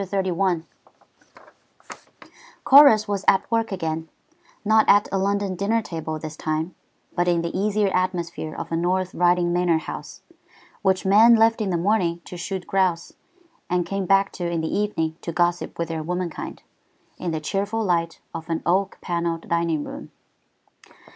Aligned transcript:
CHAPTER 0.01 0.33
XXXI 0.33 0.63
Chorus 2.63 3.07
was 3.07 3.23
at 3.27 3.45
work 3.51 3.71
again; 3.71 4.09
not 4.65 4.89
at 4.89 5.07
a 5.11 5.19
London 5.19 5.55
dinner 5.55 5.83
table 5.83 6.17
this 6.17 6.35
time, 6.35 6.73
but 7.15 7.27
in 7.27 7.43
the 7.43 7.55
easier 7.55 7.89
atmosphere 7.93 8.55
of 8.55 8.71
a 8.71 8.75
North 8.75 9.13
Riding 9.13 9.53
manor 9.53 9.77
house, 9.77 10.23
which 10.81 11.05
men 11.05 11.35
left 11.35 11.61
in 11.61 11.69
the 11.69 11.77
morning 11.77 12.19
to 12.25 12.35
shoot 12.35 12.65
grouse, 12.65 13.13
and 13.69 13.85
came 13.85 14.07
back 14.07 14.31
to 14.31 14.49
in 14.49 14.61
the 14.61 14.75
evening 14.75 15.17
to 15.21 15.31
gossip 15.31 15.77
with 15.77 15.89
their 15.89 16.01
womenkind, 16.01 16.63
in 17.19 17.29
the 17.29 17.39
cheerful 17.39 17.83
light 17.83 18.19
of 18.33 18.49
an 18.49 18.63
oak 18.65 18.97
panelled 19.01 19.47
dining 19.49 19.83
room. 19.83 20.09